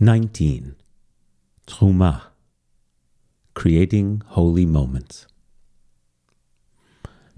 19. 0.00 0.74
Truma. 1.66 2.20
Creating 3.54 4.22
Holy 4.34 4.66
Moments. 4.66 5.26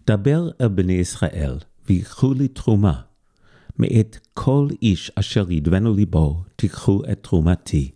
דבר 0.07 0.51
אל 0.61 0.69
בני 0.69 0.93
ישראל, 0.93 1.59
ויקחו 1.87 2.35
לי 2.35 2.49
תרומה. 2.49 3.01
מאת 3.79 4.19
כל 4.35 4.69
איש 4.83 5.11
אשר 5.15 5.51
ידבנו 5.51 5.95
ליבו, 5.95 6.43
תיקחו 6.57 7.03
את 7.13 7.23
תרומתי. 7.23 7.91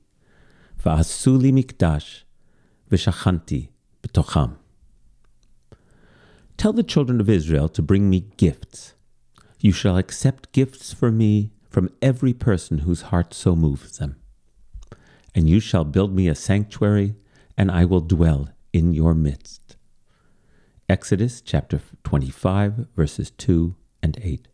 ועשו 0.87 1.39
לי 1.39 1.53
מקדש, 1.53 2.25
ושכנתי 2.93 3.67
בתוכם. 4.03 4.51
Tell 6.59 6.73
the 6.73 6.83
children 6.83 7.21
of 7.21 7.29
Israel 7.29 7.69
to 7.69 7.83
bring 7.83 8.11
me 8.11 8.21
gifts. 8.37 8.95
You 9.61 9.73
shall 9.73 9.97
accept 9.97 10.53
gifts 10.53 10.93
for 10.93 11.11
me 11.11 11.51
from 11.71 11.89
every 12.11 12.35
person 12.35 12.79
whose 12.79 13.03
heart 13.11 13.33
so 13.33 13.57
moves 13.57 13.99
them. 13.99 14.17
And 15.38 15.48
you 15.48 15.60
shall 15.60 15.84
build 15.84 16.16
me 16.16 16.28
a 16.28 16.34
sanctuary, 16.34 17.14
and 17.56 17.70
I 17.70 17.86
will 17.86 18.02
dwell 18.02 18.50
in 18.74 18.92
your 18.92 19.14
midst. 19.14 19.76
Exodus 20.90 21.42
chapter 21.42 21.80
25, 22.04 22.88
verses 22.96 23.30
2 23.30 23.76
and 24.02 24.18
8. 24.20 24.48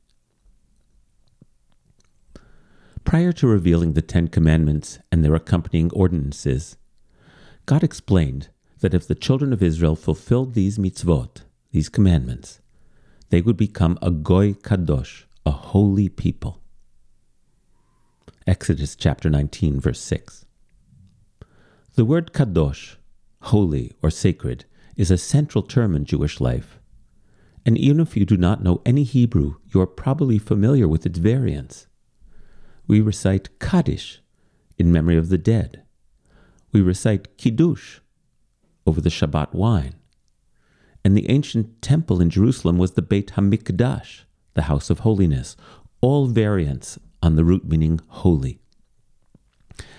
Prior 3.06 3.32
to 3.32 3.48
revealing 3.48 3.94
the 3.94 4.02
Ten 4.02 4.28
Commandments 4.28 5.00
and 5.10 5.24
their 5.24 5.36
accompanying 5.36 5.90
ordinances, 5.94 6.76
God 7.66 7.82
explained 7.82 8.50
that 8.82 8.94
if 8.94 9.08
the 9.08 9.16
children 9.16 9.54
of 9.54 9.64
Israel 9.64 9.96
fulfilled 9.96 10.54
these 10.54 10.78
mitzvot, 10.78 11.44
these 11.72 11.88
commandments, 11.88 12.60
they 13.30 13.40
would 13.40 13.56
become 13.56 13.98
a 14.02 14.12
goy 14.12 14.52
kadosh, 14.52 15.24
a 15.46 15.52
holy 15.52 16.10
people. 16.10 16.62
Exodus 18.46 18.98
chapter 18.98 19.30
19, 19.30 19.80
verse 19.80 20.02
6. 20.02 20.46
The 21.96 22.06
word 22.06 22.34
kadosh, 22.34 22.96
holy 23.42 23.94
or 24.02 24.10
sacred, 24.10 24.66
is 24.96 25.12
a 25.12 25.18
central 25.18 25.64
term 25.64 25.96
in 25.96 26.06
Jewish 26.06 26.40
life. 26.42 26.80
And 27.66 27.78
even 27.78 28.00
if 28.00 28.18
you 28.18 28.26
do 28.26 28.38
not 28.38 28.64
know 28.64 28.82
any 28.86 29.04
Hebrew, 29.04 29.56
you 29.74 29.80
are 29.82 29.88
probably 29.88 30.38
familiar 30.38 30.88
with 30.88 31.06
its 31.06 31.20
variants. 31.20 31.88
We 32.88 33.00
recite 33.00 33.60
Kaddish 33.60 34.22
in 34.78 34.92
memory 34.92 35.18
of 35.18 35.30
the 35.30 35.38
dead. 35.38 35.84
We 36.72 36.82
recite 36.82 37.38
Kiddush 37.38 38.00
over 38.86 39.00
the 39.00 39.10
Shabbat 39.10 39.54
wine 39.54 39.96
and 41.04 41.18
the 41.18 41.30
ancient 41.30 41.82
temple 41.82 42.22
in 42.22 42.30
Jerusalem 42.30 42.78
was 42.78 42.92
the 42.92 43.02
Beit 43.02 43.34
HaMikdash, 43.34 44.22
the 44.54 44.64
house 44.64 44.90
of 44.90 45.00
holiness, 45.00 45.58
all 46.02 46.28
variants 46.28 46.98
on 47.22 47.36
the 47.36 47.44
root 47.44 47.66
meaning 47.66 48.00
holy. 48.08 48.60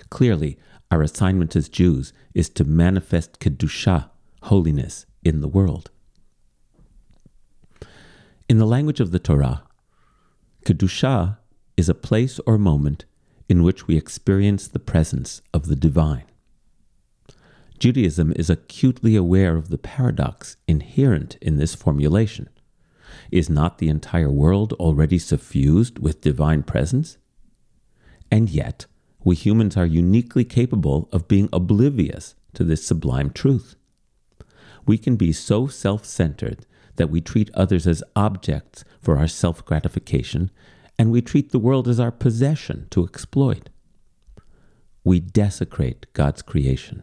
Clearly, 0.08 0.58
our 0.94 1.02
assignment 1.02 1.56
as 1.56 1.68
Jews 1.68 2.12
is 2.34 2.48
to 2.50 2.62
manifest 2.62 3.40
Kedusha, 3.40 4.10
holiness, 4.42 5.06
in 5.24 5.40
the 5.40 5.48
world. 5.48 5.90
In 8.48 8.58
the 8.58 8.66
language 8.66 9.00
of 9.00 9.10
the 9.10 9.18
Torah, 9.18 9.64
Kedusha 10.64 11.38
is 11.76 11.88
a 11.88 11.96
place 11.96 12.38
or 12.46 12.58
moment 12.58 13.06
in 13.48 13.64
which 13.64 13.88
we 13.88 13.96
experience 13.96 14.68
the 14.68 14.78
presence 14.78 15.42
of 15.52 15.66
the 15.66 15.74
divine. 15.74 16.26
Judaism 17.80 18.32
is 18.36 18.48
acutely 18.48 19.16
aware 19.16 19.56
of 19.56 19.70
the 19.70 19.78
paradox 19.78 20.56
inherent 20.68 21.36
in 21.42 21.56
this 21.56 21.74
formulation. 21.74 22.48
Is 23.32 23.50
not 23.50 23.78
the 23.78 23.88
entire 23.88 24.30
world 24.30 24.74
already 24.74 25.18
suffused 25.18 25.98
with 25.98 26.20
divine 26.20 26.62
presence? 26.62 27.18
And 28.30 28.48
yet, 28.48 28.86
we 29.24 29.34
humans 29.34 29.76
are 29.76 29.86
uniquely 29.86 30.44
capable 30.44 31.08
of 31.10 31.26
being 31.26 31.48
oblivious 31.52 32.34
to 32.52 32.62
this 32.62 32.86
sublime 32.86 33.30
truth. 33.30 33.74
We 34.86 34.98
can 34.98 35.16
be 35.16 35.32
so 35.32 35.66
self 35.66 36.04
centered 36.04 36.66
that 36.96 37.10
we 37.10 37.20
treat 37.20 37.50
others 37.54 37.86
as 37.86 38.04
objects 38.14 38.84
for 39.00 39.16
our 39.16 39.26
self 39.26 39.64
gratification, 39.64 40.50
and 40.98 41.10
we 41.10 41.22
treat 41.22 41.50
the 41.50 41.58
world 41.58 41.88
as 41.88 41.98
our 41.98 42.12
possession 42.12 42.86
to 42.90 43.04
exploit. 43.04 43.70
We 45.02 45.20
desecrate 45.20 46.06
God's 46.12 46.42
creation. 46.42 47.02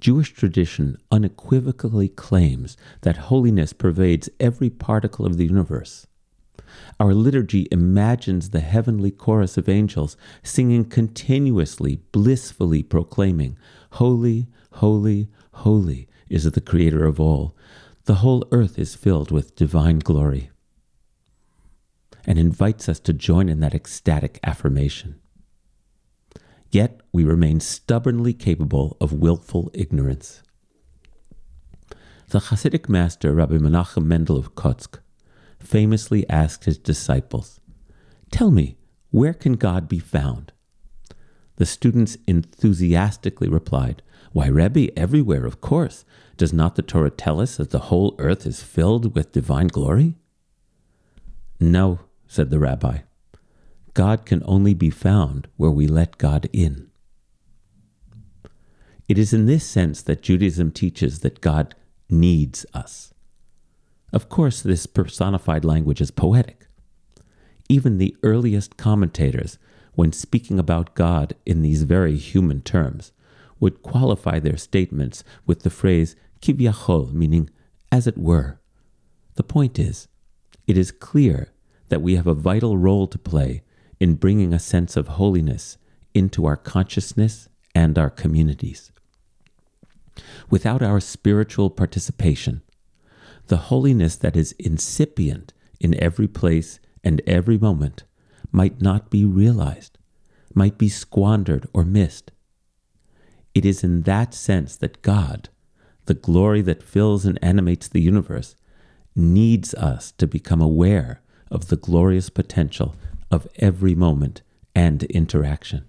Jewish 0.00 0.32
tradition 0.32 0.96
unequivocally 1.10 2.08
claims 2.08 2.76
that 3.02 3.28
holiness 3.28 3.72
pervades 3.72 4.30
every 4.40 4.70
particle 4.70 5.26
of 5.26 5.36
the 5.36 5.44
universe. 5.44 6.06
Our 6.98 7.14
liturgy 7.14 7.66
imagines 7.72 8.50
the 8.50 8.60
heavenly 8.60 9.10
chorus 9.10 9.56
of 9.56 9.68
angels 9.68 10.16
singing 10.42 10.84
continuously, 10.84 11.96
blissfully 12.12 12.82
proclaiming, 12.82 13.56
Holy, 13.92 14.46
holy, 14.72 15.28
holy 15.52 16.08
is 16.28 16.44
the 16.44 16.60
Creator 16.60 17.04
of 17.04 17.18
all. 17.18 17.56
The 18.04 18.16
whole 18.16 18.46
earth 18.52 18.78
is 18.78 18.94
filled 18.94 19.30
with 19.30 19.56
divine 19.56 19.98
glory. 19.98 20.50
And 22.24 22.38
invites 22.38 22.88
us 22.88 23.00
to 23.00 23.12
join 23.12 23.48
in 23.48 23.60
that 23.60 23.74
ecstatic 23.74 24.38
affirmation. 24.44 25.20
Yet 26.70 27.00
we 27.12 27.24
remain 27.24 27.58
stubbornly 27.60 28.32
capable 28.32 28.96
of 29.00 29.12
willful 29.12 29.70
ignorance. 29.74 30.42
The 32.28 32.38
Hasidic 32.38 32.88
master 32.88 33.34
Rabbi 33.34 33.56
Menachem 33.56 34.04
Mendel 34.04 34.36
of 34.36 34.54
Kotsk 34.54 35.00
famously 35.60 36.28
asked 36.28 36.64
his 36.64 36.78
disciples, 36.78 37.60
Tell 38.30 38.50
me, 38.50 38.76
where 39.10 39.34
can 39.34 39.54
God 39.54 39.88
be 39.88 39.98
found? 39.98 40.52
The 41.56 41.66
students 41.66 42.16
enthusiastically 42.26 43.48
replied, 43.48 44.02
Why, 44.32 44.46
Rebbe, 44.46 44.96
everywhere, 44.98 45.46
of 45.46 45.60
course. 45.60 46.04
Does 46.36 46.52
not 46.54 46.74
the 46.74 46.82
Torah 46.82 47.10
tell 47.10 47.38
us 47.38 47.56
that 47.56 47.70
the 47.70 47.90
whole 47.90 48.14
earth 48.18 48.46
is 48.46 48.62
filled 48.62 49.14
with 49.14 49.32
divine 49.32 49.66
glory? 49.66 50.16
No, 51.60 52.00
said 52.26 52.48
the 52.48 52.58
rabbi. 52.58 53.00
God 53.92 54.24
can 54.24 54.42
only 54.46 54.72
be 54.72 54.88
found 54.88 55.48
where 55.58 55.70
we 55.70 55.86
let 55.86 56.16
God 56.16 56.48
in. 56.52 56.90
It 59.08 59.18
is 59.18 59.34
in 59.34 59.46
this 59.46 59.66
sense 59.66 60.00
that 60.02 60.22
Judaism 60.22 60.70
teaches 60.70 61.18
that 61.18 61.40
God 61.40 61.74
needs 62.08 62.64
us. 62.72 63.12
Of 64.12 64.28
course, 64.28 64.60
this 64.60 64.86
personified 64.86 65.64
language 65.64 66.00
is 66.00 66.10
poetic. 66.10 66.66
Even 67.68 67.98
the 67.98 68.16
earliest 68.22 68.76
commentators, 68.76 69.58
when 69.94 70.12
speaking 70.12 70.58
about 70.58 70.94
God 70.94 71.34
in 71.46 71.62
these 71.62 71.84
very 71.84 72.16
human 72.16 72.60
terms, 72.62 73.12
would 73.60 73.82
qualify 73.82 74.40
their 74.40 74.56
statements 74.56 75.22
with 75.46 75.62
the 75.62 75.70
phrase 75.70 76.16
kivyachol, 76.40 77.12
meaning 77.12 77.50
as 77.92 78.06
it 78.06 78.18
were. 78.18 78.58
The 79.34 79.42
point 79.42 79.78
is, 79.78 80.08
it 80.66 80.76
is 80.76 80.90
clear 80.90 81.52
that 81.88 82.02
we 82.02 82.16
have 82.16 82.26
a 82.26 82.34
vital 82.34 82.78
role 82.78 83.06
to 83.06 83.18
play 83.18 83.62
in 84.00 84.14
bringing 84.14 84.52
a 84.52 84.58
sense 84.58 84.96
of 84.96 85.08
holiness 85.08 85.76
into 86.14 86.46
our 86.46 86.56
consciousness 86.56 87.48
and 87.74 87.98
our 87.98 88.10
communities. 88.10 88.90
Without 90.48 90.82
our 90.82 91.00
spiritual 91.00 91.70
participation, 91.70 92.62
the 93.50 93.56
holiness 93.56 94.14
that 94.14 94.36
is 94.36 94.54
incipient 94.60 95.52
in 95.80 96.00
every 96.00 96.28
place 96.28 96.78
and 97.02 97.20
every 97.26 97.58
moment 97.58 98.04
might 98.52 98.80
not 98.80 99.10
be 99.10 99.24
realized, 99.24 99.98
might 100.54 100.78
be 100.78 100.88
squandered 100.88 101.66
or 101.72 101.84
missed. 101.84 102.30
It 103.52 103.64
is 103.64 103.82
in 103.82 104.02
that 104.02 104.34
sense 104.34 104.76
that 104.76 105.02
God, 105.02 105.48
the 106.06 106.14
glory 106.14 106.62
that 106.62 106.80
fills 106.80 107.26
and 107.26 107.40
animates 107.42 107.88
the 107.88 108.00
universe, 108.00 108.54
needs 109.16 109.74
us 109.74 110.12
to 110.12 110.28
become 110.28 110.60
aware 110.62 111.20
of 111.50 111.66
the 111.66 111.76
glorious 111.76 112.30
potential 112.30 112.94
of 113.32 113.48
every 113.56 113.96
moment 113.96 114.42
and 114.76 115.02
interaction. 115.04 115.86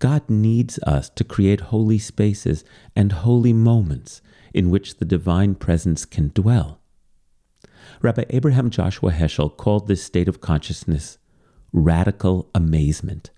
God 0.00 0.28
needs 0.28 0.78
us 0.80 1.10
to 1.10 1.24
create 1.24 1.60
holy 1.60 1.98
spaces 1.98 2.64
and 2.96 3.12
holy 3.12 3.52
moments 3.52 4.22
in 4.52 4.70
which 4.70 4.96
the 4.96 5.04
divine 5.04 5.54
presence 5.54 6.04
can 6.04 6.32
dwell. 6.34 6.80
Rabbi 8.02 8.24
Abraham 8.30 8.70
Joshua 8.70 9.12
Heschel 9.12 9.54
called 9.54 9.86
this 9.86 10.02
state 10.02 10.26
of 10.26 10.40
consciousness 10.40 11.18
radical 11.72 12.48
amazement. 12.54 13.30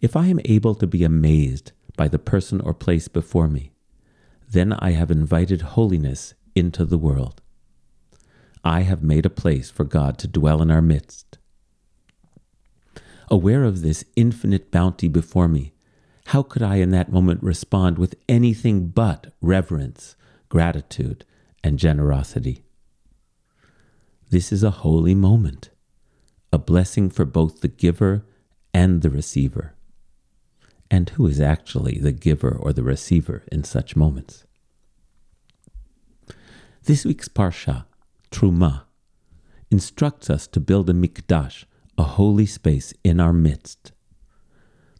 If 0.00 0.16
I 0.16 0.26
am 0.26 0.40
able 0.44 0.74
to 0.74 0.86
be 0.86 1.04
amazed 1.04 1.70
by 1.96 2.08
the 2.08 2.18
person 2.18 2.60
or 2.60 2.74
place 2.74 3.06
before 3.08 3.48
me, 3.48 3.70
then 4.50 4.72
I 4.72 4.90
have 4.90 5.10
invited 5.10 5.62
holiness 5.62 6.34
into 6.54 6.84
the 6.84 6.98
world. 6.98 7.40
I 8.64 8.82
have 8.82 9.02
made 9.02 9.24
a 9.24 9.30
place 9.30 9.70
for 9.70 9.84
God 9.84 10.18
to 10.18 10.28
dwell 10.28 10.60
in 10.60 10.70
our 10.70 10.82
midst. 10.82 11.38
Aware 13.32 13.64
of 13.64 13.80
this 13.80 14.04
infinite 14.14 14.70
bounty 14.70 15.08
before 15.08 15.48
me, 15.48 15.72
how 16.26 16.42
could 16.42 16.62
I 16.62 16.76
in 16.76 16.90
that 16.90 17.10
moment 17.10 17.42
respond 17.42 17.96
with 17.96 18.14
anything 18.28 18.88
but 18.88 19.32
reverence, 19.40 20.16
gratitude, 20.50 21.24
and 21.64 21.78
generosity? 21.78 22.62
This 24.28 24.52
is 24.52 24.62
a 24.62 24.82
holy 24.84 25.14
moment, 25.14 25.70
a 26.52 26.58
blessing 26.58 27.08
for 27.08 27.24
both 27.24 27.62
the 27.62 27.68
giver 27.68 28.26
and 28.74 29.00
the 29.00 29.08
receiver. 29.08 29.76
And 30.90 31.08
who 31.08 31.26
is 31.26 31.40
actually 31.40 31.98
the 32.00 32.12
giver 32.12 32.54
or 32.54 32.74
the 32.74 32.82
receiver 32.82 33.44
in 33.50 33.64
such 33.64 33.96
moments? 33.96 34.44
This 36.84 37.06
week's 37.06 37.28
Parsha, 37.28 37.86
Truma, 38.30 38.82
instructs 39.70 40.28
us 40.28 40.46
to 40.48 40.60
build 40.60 40.90
a 40.90 40.92
mikdash, 40.92 41.64
a 41.98 42.02
holy 42.02 42.46
space 42.46 42.94
in 43.04 43.20
our 43.20 43.32
midst. 43.32 43.92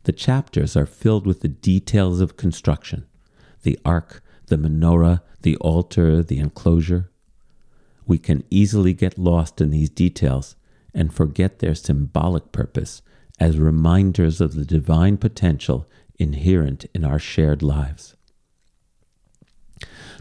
The 0.04 0.12
chapters 0.12 0.76
are 0.76 0.86
filled 0.86 1.26
with 1.26 1.40
the 1.40 1.48
details 1.48 2.20
of 2.20 2.36
construction 2.36 3.06
the 3.62 3.78
ark, 3.84 4.22
the 4.48 4.56
menorah, 4.56 5.20
the 5.42 5.56
altar, 5.56 6.20
the 6.22 6.38
enclosure. 6.38 7.10
We 8.06 8.18
can 8.18 8.42
easily 8.50 8.92
get 8.92 9.16
lost 9.16 9.60
in 9.60 9.70
these 9.70 9.88
details 9.88 10.56
and 10.92 11.14
forget 11.14 11.60
their 11.60 11.76
symbolic 11.76 12.50
purpose 12.50 13.02
as 13.38 13.58
reminders 13.58 14.40
of 14.40 14.54
the 14.54 14.64
divine 14.64 15.16
potential 15.16 15.88
inherent 16.18 16.86
in 16.92 17.04
our 17.04 17.18
shared 17.18 17.62
lives. 17.62 18.16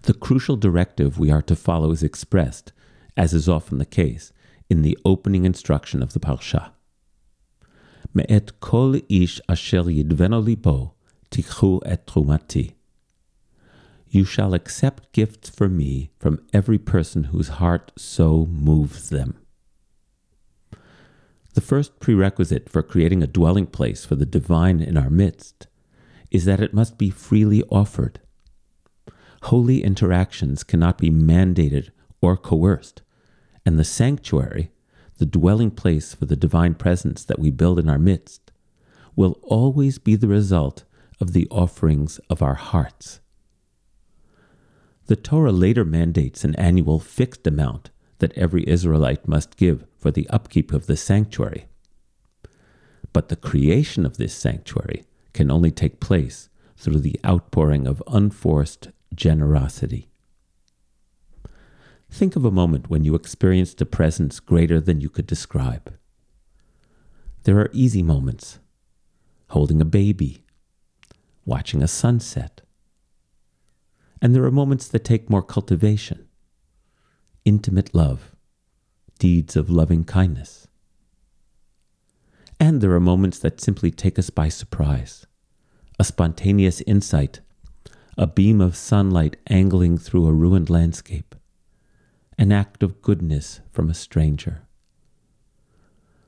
The 0.03 0.13
crucial 0.13 0.55
directive 0.55 1.19
we 1.19 1.31
are 1.31 1.43
to 1.43 1.55
follow 1.55 1.91
is 1.91 2.03
expressed, 2.03 2.71
as 3.15 3.33
is 3.33 3.49
often 3.49 3.77
the 3.77 3.85
case, 3.85 4.31
in 4.71 4.83
the 4.83 4.97
opening 5.03 5.43
instruction 5.43 6.01
of 6.01 6.13
the 6.13 6.19
Parsha. 6.19 6.71
Me'et 8.13 8.61
kol 8.61 8.95
ish 9.09 9.41
asher 9.49 9.83
yidveno 9.83 10.41
libo, 10.41 10.93
tikhu 11.29 11.81
et 11.85 12.07
trumati. 12.07 12.75
You 14.07 14.23
shall 14.23 14.53
accept 14.53 15.11
gifts 15.11 15.49
for 15.49 15.67
me 15.67 16.11
from 16.19 16.39
every 16.53 16.77
person 16.77 17.25
whose 17.25 17.59
heart 17.59 17.91
so 17.97 18.45
moves 18.45 19.09
them. 19.09 19.37
The 21.53 21.67
first 21.71 21.99
prerequisite 21.99 22.69
for 22.69 22.81
creating 22.81 23.21
a 23.21 23.27
dwelling 23.27 23.65
place 23.65 24.05
for 24.05 24.15
the 24.15 24.25
divine 24.25 24.79
in 24.79 24.95
our 24.95 25.09
midst 25.09 25.67
is 26.29 26.45
that 26.45 26.61
it 26.61 26.73
must 26.73 26.97
be 26.97 27.09
freely 27.09 27.61
offered. 27.63 28.21
Holy 29.43 29.83
interactions 29.83 30.63
cannot 30.63 30.97
be 30.97 31.11
mandated 31.11 31.89
or 32.21 32.37
coerced, 32.37 33.01
and 33.65 33.77
the 33.77 33.83
sanctuary, 33.83 34.71
the 35.17 35.25
dwelling 35.25 35.71
place 35.71 36.13
for 36.13 36.25
the 36.25 36.35
divine 36.35 36.73
presence 36.73 37.23
that 37.23 37.39
we 37.39 37.51
build 37.51 37.79
in 37.79 37.89
our 37.89 37.99
midst, 37.99 38.51
will 39.15 39.39
always 39.43 39.97
be 39.99 40.15
the 40.15 40.27
result 40.27 40.83
of 41.19 41.33
the 41.33 41.47
offerings 41.51 42.19
of 42.29 42.41
our 42.41 42.55
hearts. 42.55 43.19
The 45.07 45.15
Torah 45.15 45.51
later 45.51 45.83
mandates 45.83 46.43
an 46.43 46.55
annual 46.55 46.99
fixed 46.99 47.45
amount 47.45 47.91
that 48.19 48.37
every 48.37 48.67
Israelite 48.67 49.27
must 49.27 49.57
give 49.57 49.85
for 49.97 50.11
the 50.11 50.29
upkeep 50.29 50.71
of 50.71 50.85
the 50.85 50.95
sanctuary. 50.95 51.65
But 53.13 53.29
the 53.29 53.35
creation 53.35 54.05
of 54.05 54.17
this 54.17 54.33
sanctuary 54.33 55.03
can 55.33 55.51
only 55.51 55.71
take 55.71 55.99
place 55.99 56.49
through 56.77 56.99
the 56.99 57.19
outpouring 57.25 57.87
of 57.87 58.01
unforced 58.07 58.89
generosity. 59.13 60.10
Think 62.11 62.35
of 62.35 62.43
a 62.43 62.51
moment 62.51 62.89
when 62.89 63.05
you 63.05 63.15
experienced 63.15 63.81
a 63.81 63.85
presence 63.85 64.41
greater 64.41 64.81
than 64.81 64.99
you 64.99 65.09
could 65.09 65.25
describe. 65.25 65.93
There 67.43 67.57
are 67.57 67.71
easy 67.71 68.03
moments. 68.03 68.59
Holding 69.51 69.81
a 69.81 69.85
baby, 69.85 70.43
watching 71.45 71.81
a 71.81 71.87
sunset. 71.87 72.61
And 74.21 74.35
there 74.35 74.43
are 74.43 74.51
moments 74.51 74.87
that 74.89 75.05
take 75.05 75.29
more 75.29 75.41
cultivation, 75.41 76.27
intimate 77.43 77.95
love, 77.95 78.35
deeds 79.17 79.55
of 79.55 79.69
loving 79.69 80.03
kindness. 80.03 80.67
And 82.59 82.81
there 82.81 82.91
are 82.91 82.99
moments 82.99 83.39
that 83.39 83.61
simply 83.61 83.89
take 83.89 84.19
us 84.19 84.29
by 84.29 84.49
surprise, 84.49 85.25
a 85.97 86.03
spontaneous 86.03 86.81
insight, 86.81 87.39
a 88.17 88.27
beam 88.27 88.61
of 88.61 88.75
sunlight 88.75 89.37
angling 89.47 89.97
through 89.97 90.27
a 90.27 90.33
ruined 90.33 90.69
landscape 90.69 91.35
an 92.41 92.51
act 92.51 92.81
of 92.81 93.03
goodness 93.03 93.59
from 93.71 93.87
a 93.87 93.93
stranger. 93.93 94.63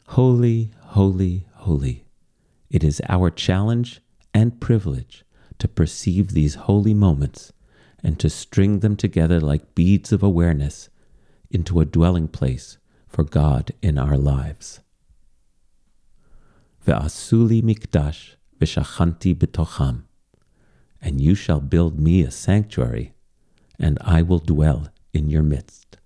Holy, 0.10 0.69
holy, 0.80 1.48
holy. 1.56 2.06
It 2.69 2.83
is 2.83 3.01
our 3.10 3.31
challenge 3.31 4.00
and 4.31 4.62
privilege 4.62 5.25
to 5.57 5.68
perceive 5.68 6.27
these 6.27 6.54
holy 6.69 6.94
moments 6.94 7.51
and 8.04 8.19
to 8.19 8.30
string 8.30 8.81
them 8.81 8.95
together 8.95 9.39
like 9.39 9.74
beads 9.74 10.12
of 10.12 10.21
awareness 10.21 10.88
into 11.50 11.80
a 11.80 11.86
dwelling 11.86 12.27
place 12.27 12.77
for 13.07 13.24
God 13.24 13.71
in 13.81 13.98
our 13.98 14.16
lives. 14.16 14.81
Ve'asuli 16.86 17.63
mikdash 17.63 18.36
v'shachanti 18.62 19.33
betocham, 19.33 20.04
and 21.01 21.19
you 21.19 21.33
shall 21.33 21.59
build 21.59 22.00
me 22.00 22.21
a 22.21 22.30
sanctuary, 22.30 23.16
and 23.80 23.98
I 24.01 24.21
will 24.21 24.38
dwell 24.38 24.89
in 25.12 25.31
your 25.31 25.42
midst. 25.42 25.98